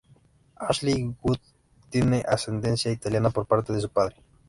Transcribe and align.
Ashley 0.55 1.15
Judd 1.21 1.37
tiene 1.91 2.25
ascendencia 2.27 2.91
italiana 2.91 3.29
por 3.29 3.45
parte 3.45 3.71
de 3.71 3.81
su 3.81 3.89
padre. 3.89 4.15